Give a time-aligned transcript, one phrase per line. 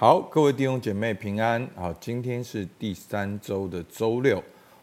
[0.00, 1.68] 好，各位弟兄姐妹平安。
[1.74, 4.40] 好，今天是第三周的周六，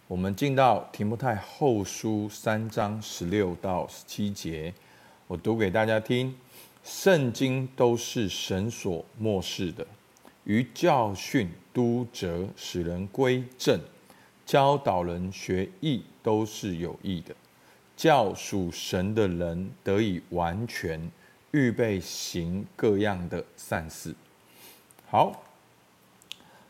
[0.10, 4.74] 我们进到提摩太后书三章十六到十七节，
[5.28, 6.36] 我读给大家听。
[6.84, 9.88] 圣经都是神所默示的，
[10.44, 13.80] 于教训、督责、使人归正、
[14.46, 17.34] 教导人学义，都是有益的，
[17.96, 21.10] 教属神的人得以完全，
[21.52, 24.14] 预备行各样的善事。
[25.08, 25.44] 好，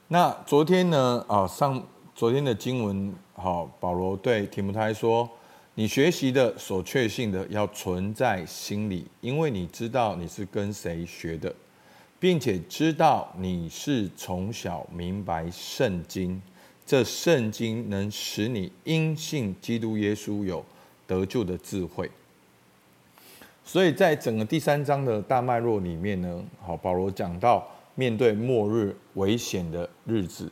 [0.09, 1.25] 那昨天呢？
[1.25, 1.81] 啊，上
[2.13, 5.27] 昨天的经文，好，保罗对提摩太说
[5.73, 11.55] ：“你学习的、所确信的，要存在心里，因为你知道你是跟谁学的，
[12.19, 16.39] 并且知道你是从小明白圣经。
[16.85, 20.63] 这圣经能使你因信基督耶稣有
[21.07, 22.11] 得救的智慧。”
[23.63, 27.65] 所以在整个第三章的大脉络里面呢，好，保罗讲到。
[27.95, 30.51] 面对末日危险的日子，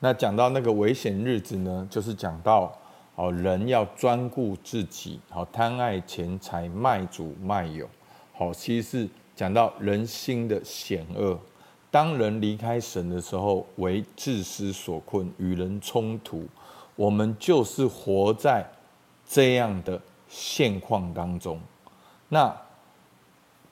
[0.00, 2.76] 那讲到那个危险日子呢，就是讲到
[3.14, 7.88] 哦，人要专顾自己，好贪爱钱财，卖主卖友，
[8.34, 11.38] 好，其实是讲到人心的险恶。
[11.90, 16.46] 当人离开神的时候，为自私所困，与人冲突，
[16.96, 18.68] 我们就是活在
[19.24, 21.60] 这样的现况当中。
[22.28, 22.54] 那。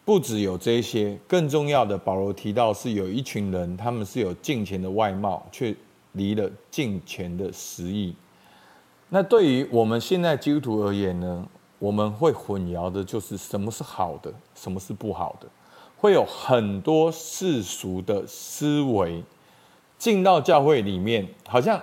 [0.05, 5.75] 不只有这些，更重要的，保罗提到是有一群人，他们是有敬虔的外貌，却
[6.13, 8.15] 离了敬虔的实意。
[9.11, 11.47] 那对于我们现在基督徒而言呢，
[11.79, 15.47] 我们会混淆的就是什么是好的，什么是不好的，
[15.97, 19.23] 会有很多世俗的思维
[19.97, 21.81] 进到教会里面，好像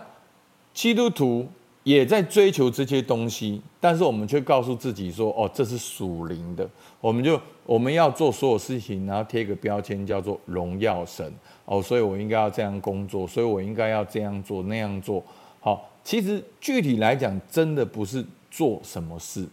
[0.73, 1.47] 基督徒。
[1.87, 11.33] 也在追求这些东西，但是我们却告诉自己说：“哦，这是属灵的。”我们就我们要做所有事情，然后贴一个标签叫做“荣耀神”。
[11.63, 15.23] 哦，所以我应该要这样工作，所以我应该要这样做那样做。
[15.61, 18.21] 好，其实具体来讲，真的不是
[18.51, 19.47] 做什么事，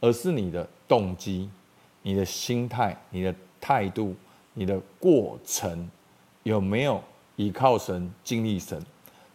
[0.00, 1.48] 而是你的动机、
[2.02, 4.12] 你的心态、你的态度、
[4.54, 5.88] 你的过程
[6.42, 7.00] 有没有
[7.36, 8.76] 依靠神、经历神。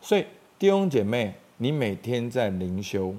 [0.02, 0.26] 所以
[0.60, 1.34] 弟兄姐妹。
[1.64, 3.14] 你每天在灵修，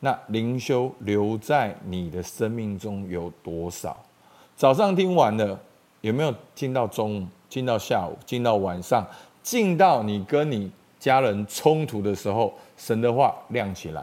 [0.00, 3.94] 那灵修留在你的生命中有多少？
[4.56, 5.60] 早上听完了，
[6.00, 7.26] 有没有听到中午？
[7.50, 8.16] 听到下午？
[8.26, 9.06] 听到晚上？
[9.42, 14.02] 进到你跟你家人冲突的时候，神的话亮起来；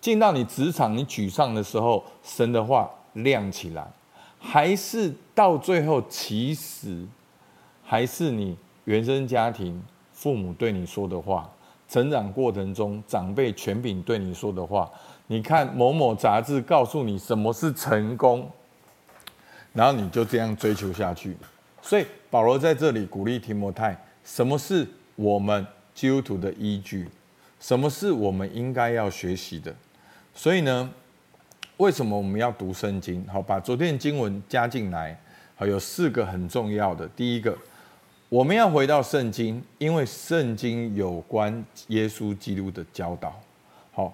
[0.00, 3.82] 进到你职场你沮丧的时候，神的话亮起来；
[4.38, 7.04] 还是到最后，其实
[7.82, 11.50] 还是你原生家庭父母对你说的话。
[11.92, 14.90] 成长过程中，长辈权柄对你说的话，
[15.26, 18.50] 你看某某杂志告诉你什么是成功，
[19.74, 21.36] 然后你就这样追求下去。
[21.82, 23.94] 所以保罗在这里鼓励提摩太：
[24.24, 27.06] 什么是我们基督徒的依据？
[27.60, 29.74] 什么是我们应该要学习的？
[30.32, 30.90] 所以呢，
[31.76, 33.22] 为什么我们要读圣经？
[33.30, 35.20] 好，把昨天经文加进来。
[35.56, 37.06] 好，有四个很重要的。
[37.08, 37.54] 第一个。
[38.32, 43.38] 我们要回到圣经，因为圣经有关耶稣基督的教导。
[43.92, 44.10] 好，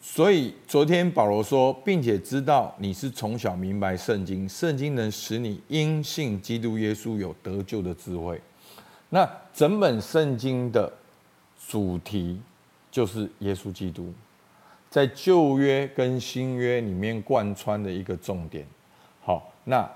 [0.00, 8.40] 所以昨天保罗说，并且知道你是从小明白圣经，圣经能使你因信基督耶稣有得救的智慧。
[9.10, 10.92] 那整本圣经的
[11.68, 12.40] 主题
[12.90, 14.12] 就是耶稣基督，
[14.90, 18.66] 在旧约跟新约里面贯穿的一个重点。
[19.22, 19.88] 好，那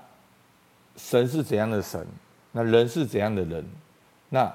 [0.95, 2.07] 神是怎样的神？
[2.53, 3.65] 那人是怎样的人？
[4.29, 4.51] 那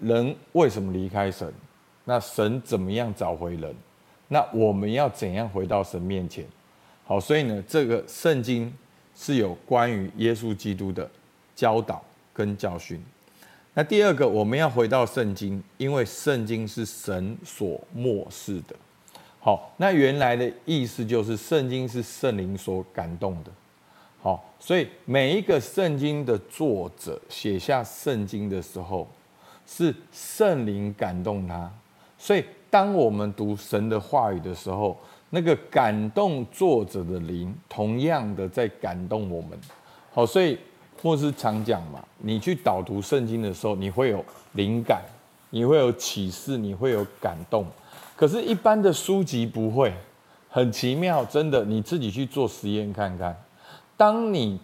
[0.00, 1.50] 人为什么离开神？
[2.04, 3.74] 那神怎么样找回人？
[4.28, 6.44] 那我们要怎样回到神面前？
[7.06, 8.70] 好，所以呢，这个圣经
[9.16, 11.08] 是有关于耶稣基督的
[11.54, 12.04] 教导
[12.34, 13.02] 跟教训。
[13.72, 18.74] 那第二个，我们要回到圣经，因为圣经是神所默示的。
[19.40, 23.50] 好，那原来的意思就是圣经是圣灵所感动的。
[24.20, 29.06] 好，所以每一个圣经的作者写下圣经的时候，
[29.64, 31.70] 是圣灵感动他。
[32.18, 34.98] 所以，当我们读神的话语的时候，
[35.30, 39.56] 那个感动作者的灵，同样的在感动我们。
[40.12, 40.58] 好，所以
[41.00, 44.24] 牧师常讲嘛，你去导读圣经的时候，你会有
[44.54, 45.00] 灵感，
[45.50, 47.64] 你会有启示，你会有感动。
[48.16, 49.94] 可是，一般的书籍不会，
[50.48, 53.36] 很奇妙，真的，你自己去做实验看看。
[53.98, 54.58] 当你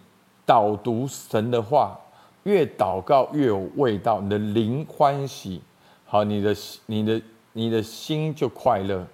[0.45, 1.99] 导读神的话，
[2.43, 5.61] 越祷告越有味道，你的灵欢喜，
[6.05, 6.55] 好，你的
[6.85, 7.21] 你的
[7.51, 9.05] 你的心就快乐，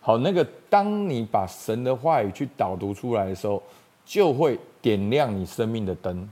[0.00, 3.62] 好，那个当你把神的话语去导读出来的时候，
[4.04, 6.28] 就会点亮你生命的灯，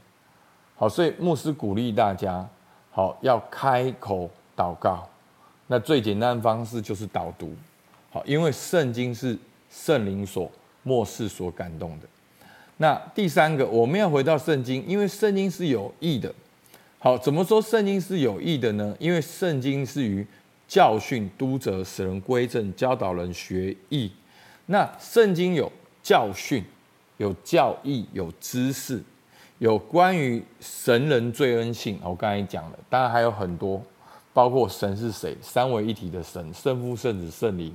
[0.75, 2.45] 好，所以牧师鼓励大家，
[2.91, 5.09] 好，要开口祷告。
[5.69, 7.55] 那最简单的方式就是导读。
[8.11, 9.39] 好，因为圣经是
[9.71, 10.51] 圣灵所
[10.83, 12.09] 默示所感动的。
[12.79, 16.33] 那第三个，我们要回到圣经，因为圣经是有益的。
[16.99, 18.95] 好，怎么说圣经是有益的呢？
[18.99, 20.27] 因为圣经是于
[20.69, 24.11] 教训、督责、使人归正、教导人学义。
[24.67, 25.71] 那圣经有
[26.03, 26.63] 教训、
[27.17, 29.03] 有教义、有知识，
[29.59, 31.99] 有关于神人罪恩性。
[32.03, 33.81] 我刚才讲了，当然还有很多，
[34.35, 37.73] 包括神是谁，三位一体的神，圣父、圣子、圣灵，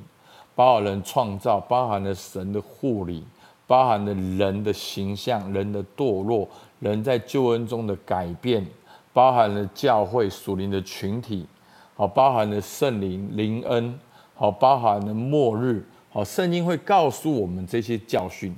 [0.54, 3.26] 包含人创造，包含了神的护理。
[3.72, 6.46] 包含了人的形象、人的堕落、
[6.82, 8.68] 人在救恩中的改变，
[9.14, 11.48] 包含了教会属灵的群体，
[11.96, 13.98] 好，包含了圣灵灵恩，
[14.36, 18.54] 好，包含了末日，好，圣经会告诉我们这些教训。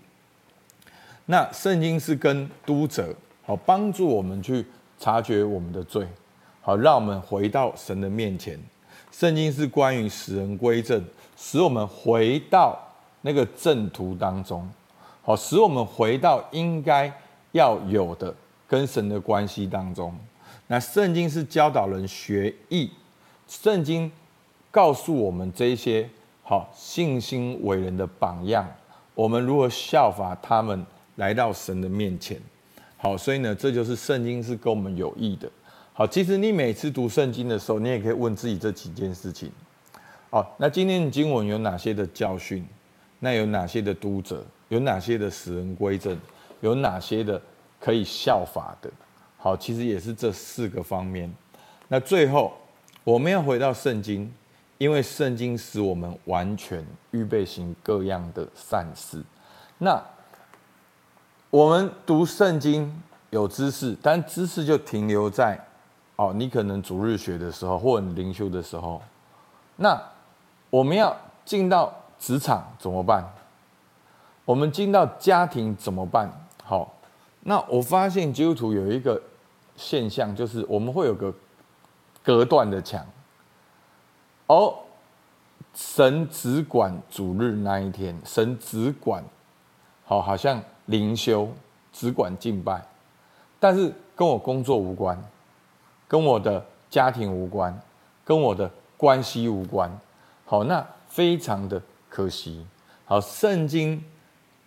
[1.27, 3.13] 那圣经是跟督者，
[3.45, 4.65] 好，帮助我们去
[4.97, 6.07] 察觉我们的罪，
[6.59, 8.59] 好，让我们回到神的面前。
[9.11, 11.05] 圣经是关于使人归正，
[11.37, 12.75] 使我们回到
[13.21, 14.67] 那个正途当中。
[15.25, 17.09] 好，使我们回到应该
[17.53, 18.35] 要有的
[18.67, 20.13] 跟神的关系当中。
[20.67, 22.91] 那圣经是教导人学艺，
[23.47, 24.11] 圣经
[24.69, 26.09] 告诉我们这些
[26.43, 28.69] 好信心伟人的榜样，
[29.15, 30.85] 我们如何效法他们
[31.15, 32.37] 来到神的面前。
[32.97, 35.49] 好，所以呢，这就是圣经是跟我们有益的。
[35.93, 39.49] 好，其实你每次读圣经的时候，你也可以问自己这几件事情。
[40.29, 42.65] 好，那今天的经文有哪些的教训？
[43.19, 44.45] 那有哪些的读者？
[44.73, 46.19] 有哪些的使人归正？
[46.61, 47.39] 有哪些的
[47.79, 48.89] 可以效法的？
[49.37, 51.31] 好，其实也是这四个方面。
[51.89, 52.51] 那最后
[53.03, 54.33] 我们要回到圣经，
[54.79, 59.21] 因为圣经使我们完全预备行各样的善事。
[59.77, 60.01] 那
[61.51, 62.91] 我们读圣经
[63.29, 65.59] 有知识，但知识就停留在
[66.15, 68.99] 哦，你可能主日学的时候，或者灵修的时候。
[69.75, 70.01] 那
[70.71, 71.15] 我们要
[71.45, 73.23] 进到职场怎么办？
[74.45, 76.29] 我们进到家庭怎么办？
[76.63, 76.93] 好，
[77.41, 79.21] 那我发现基督徒有一个
[79.75, 81.33] 现象，就是我们会有个
[82.21, 83.05] 隔断的墙，
[84.47, 84.73] 而
[85.73, 89.23] 神只管主日那一天，神只管
[90.03, 91.49] 好，好像灵修
[91.93, 92.85] 只管敬拜，
[93.59, 95.17] 但是跟我工作无关，
[96.07, 97.77] 跟我的家庭无关，
[98.25, 99.89] 跟我的关系无关。
[100.45, 102.65] 好，那非常的可惜。
[103.05, 104.03] 好，圣经。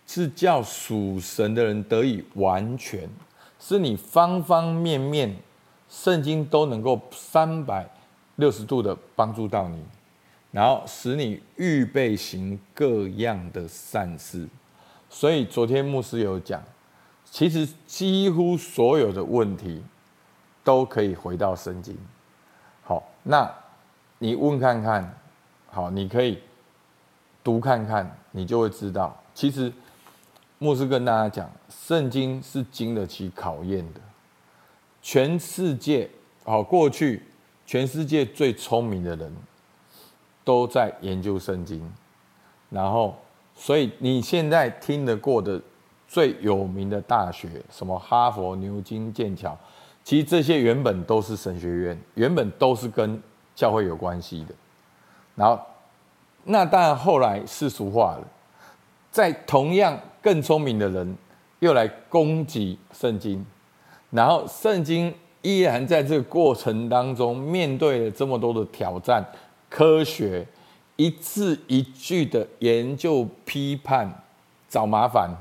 [0.09, 3.07] 是叫属神的人得以完全，
[3.59, 5.35] 是你方方面面，
[5.89, 7.85] 圣经都能够三百
[8.37, 9.83] 六十度的帮助到你，
[10.49, 14.47] 然后使你预备行各样的善事。
[15.09, 16.63] 所以昨天牧师有讲，
[17.25, 19.83] 其实几乎所有的问题
[20.63, 21.97] 都可以回到圣经。
[22.81, 23.53] 好，那
[24.19, 25.19] 你问看看，
[25.69, 26.39] 好，你可以
[27.43, 29.69] 读看看，你就会知道，其实。
[30.59, 34.01] 牧师跟大家讲，圣经是经得起考验的。
[35.01, 36.09] 全世界，
[36.43, 37.21] 好，过去
[37.65, 39.31] 全世界最聪明的人
[40.43, 41.87] 都在研究圣经。
[42.71, 43.15] 然后，
[43.55, 45.61] 所以你现在听得过的
[46.07, 49.55] 最有名的大学，什么哈佛、牛津、剑桥，
[50.03, 53.21] 其实这些原本都是神学院，原本都是跟
[53.55, 54.55] 教会有关系的。
[55.35, 55.61] 然后，
[56.45, 58.27] 那当然后来世俗化了。
[59.09, 61.17] 在同样更聪明的人
[61.59, 63.45] 又来攻击圣经，
[64.11, 69.25] 然后圣经依然在这个过程当中面对了这么多的挑战，
[69.69, 70.45] 科学
[70.97, 74.21] 一字一句的研究批判
[74.67, 75.33] 找麻烦，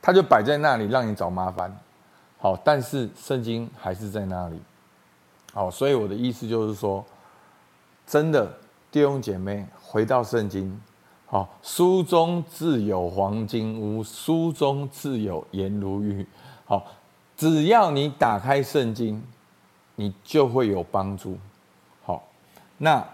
[0.00, 1.76] 他就摆在那里让你找麻烦。
[2.38, 4.58] 好，但是圣经还是在那里。
[5.52, 7.04] 好，所以我的意思就是说，
[8.06, 8.50] 真的
[8.90, 10.80] 弟兄姐妹回到圣经。
[11.30, 16.26] 好，书中自有黄金屋，书中自有颜如玉。
[16.64, 16.84] 好，
[17.36, 19.22] 只要你打开圣经，
[19.94, 21.38] 你就会有帮助。
[22.02, 22.20] 好，
[22.78, 23.06] 那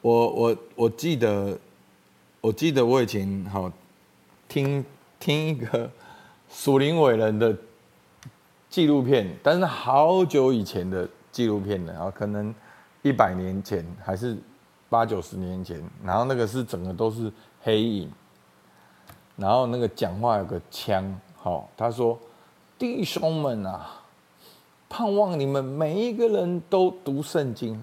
[0.00, 1.58] 我我我记得，
[2.40, 3.70] 我记得我以前好
[4.48, 4.82] 听
[5.20, 5.90] 听一个
[6.48, 7.54] 属灵伟人的
[8.70, 12.54] 纪录片，但是好久以前的纪录片了啊，可能
[13.02, 14.34] 一百年前还是。
[14.92, 17.32] 八九十年前，然后那个是整个都是
[17.62, 18.12] 黑影，
[19.36, 22.18] 然后那个讲话有个腔，好，他说
[22.78, 24.02] ：“弟兄们啊，
[24.90, 27.82] 盼望你们每一个人都读圣经，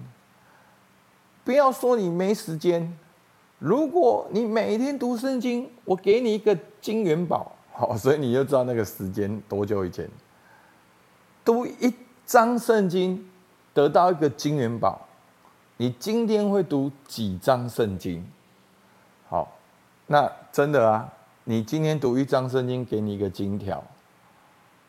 [1.42, 2.96] 不要说你没时间。
[3.58, 10.08] 如果你每天读圣经，我给你一个金元宝，好，所以你就知道那个时间多久以前，
[11.44, 11.92] 读一
[12.24, 13.28] 张圣经
[13.74, 15.08] 得到一个金元宝，
[15.80, 18.22] 你今天会读几张圣经？
[19.30, 19.50] 好，
[20.06, 21.10] 那真的啊，
[21.44, 23.82] 你今天读一张圣经，给你一个金条，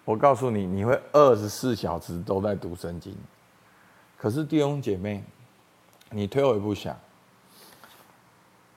[0.03, 3.15] 我告诉你，你会二十四小时都在读圣经。
[4.17, 5.23] 可是弟兄姐妹，
[6.09, 6.93] 你退后一步想，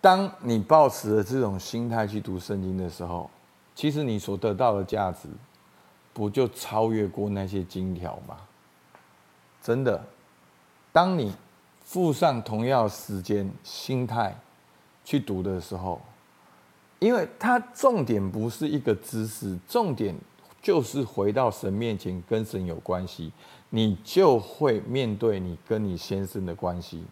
[0.01, 3.29] 当你抱持了这种心态去读圣经的时候，
[3.75, 5.27] 其实你所得到的价值，
[6.13, 8.37] 不就超越过那些金条吗？
[9.61, 10.01] 真的，
[10.93, 11.35] 当你
[11.85, 14.37] 付上同样时间、心态
[15.05, 16.01] 去读的时候，
[16.99, 20.15] 因为它重点不是一个知识，重点
[20.61, 23.31] 就是回到神面前跟神有关系，
[23.71, 27.05] 你就会面对你跟你先生的关系。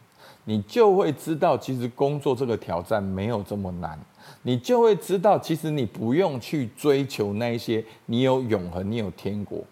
[0.44, 3.98] 你就会知道，其实工作这个挑战没有这么难。
[4.42, 9.62] 你就会知道，其实你不用去追求那些，你有永恒，你有天国。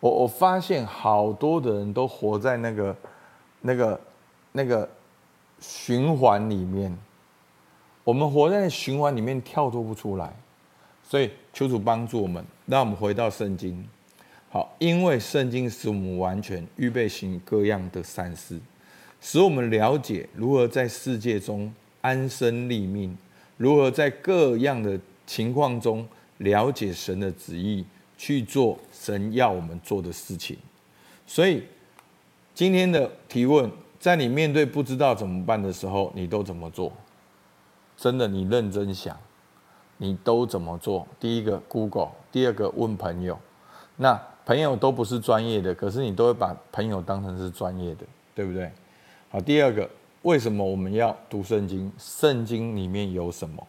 [0.00, 2.96] 我我发现好多的人都活在那个、
[3.60, 3.98] 那个、
[4.52, 4.88] 那个
[5.60, 6.96] 循环里面。
[8.04, 10.34] 我们活在循环里面跳脱不出来，
[11.08, 13.88] 所以求主帮助我们，让我们回到圣经。
[14.50, 18.58] 好，因为圣经使我们完全预备行各样的善事。
[19.20, 23.16] 使我们了解如何在世界中安身立命，
[23.56, 26.04] 如何在各样的情况中
[26.38, 27.84] 了解神的旨意，
[28.18, 30.58] 去做神要我们做的事情。
[31.24, 31.62] 所以
[32.52, 33.70] 今天的提问，
[34.02, 36.90] 在你面对不知道怎么办的时候，你都怎么做？
[37.96, 39.16] 真的，你认真想，
[39.98, 41.06] 你都怎么做？
[41.20, 43.38] 第一个 Google，第二个问朋友。
[43.94, 48.04] 那朋友都不是专业的，可是你都会把朋友当成是专业的，
[48.34, 48.72] 对不对？
[49.30, 49.88] 好，第二个，
[50.22, 51.92] 为什么我们要读圣经？
[51.96, 53.64] 圣经里面有什么？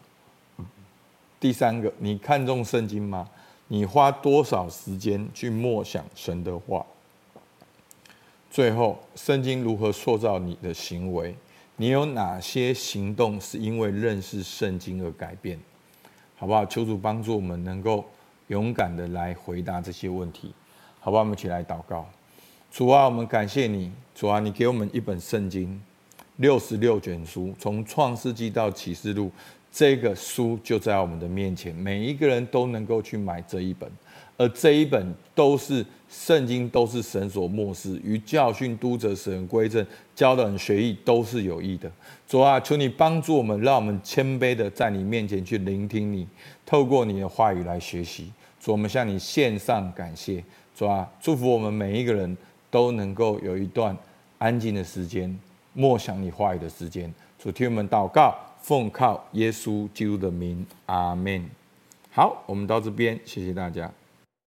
[1.40, 3.30] 第三个，你看重圣经吗？
[3.68, 6.84] 你花多少时间去默想神的话？
[8.54, 11.36] 最后，圣经如何塑造你的行为？
[11.76, 15.60] 你有哪些行动是因为认识圣经而改变？
[16.36, 16.64] 好不好？
[16.64, 18.06] 求主帮助我们能够
[18.50, 20.54] 勇敢的来回答这些问题，
[21.00, 21.24] 好不好？
[21.24, 22.08] 我们一起来祷告。
[22.70, 23.92] 主啊，我们感谢你。
[24.14, 25.82] 主啊，你给我们一本圣经，
[26.38, 29.32] 六十六卷书，从创世纪到启示录，
[29.72, 33.90] 这个书就在我们的面前，每一个人都能够去买这一本，
[34.38, 39.86] 而这一本都是圣经，都是神所默示，与教训、督责、使人归正、
[40.16, 41.92] 教导人学艺，都是有益的。
[42.28, 46.28] 主啊，求你帮助我们，让我们谦卑的在你面前去聆听你，
[46.66, 48.32] 透过你的话语来学习。
[48.60, 50.44] 主，我们向你献上感谢。
[50.76, 52.36] 主啊，祝福我们每一个人。
[52.74, 53.96] 都能够有一段
[54.40, 55.32] 安静的时间，
[55.74, 57.14] 默想你话语的时间。
[57.38, 61.50] 主听我们祷告，奉靠耶稣基督的名，阿门。
[62.12, 63.92] 好，我们到这边，谢谢大家。